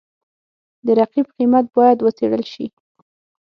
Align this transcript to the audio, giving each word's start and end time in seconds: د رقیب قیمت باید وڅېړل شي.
د 0.85 0.87
رقیب 0.99 1.27
قیمت 1.37 1.65
باید 1.77 1.97
وڅېړل 2.01 2.43
شي. 2.53 2.65